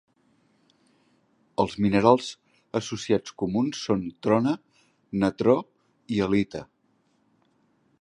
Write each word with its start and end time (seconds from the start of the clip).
Els 1.63 1.75
minerals 1.85 2.31
associats 2.81 3.37
comuns 3.43 3.85
són 3.91 4.03
trona, 4.29 4.57
natró 5.27 5.59
i 6.17 6.23
halita. 6.29 6.67